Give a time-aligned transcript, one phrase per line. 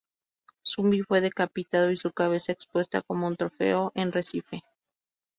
[0.65, 4.63] Zumbi fue decapitado y su cabeza expuesta como un trofeo en Recife.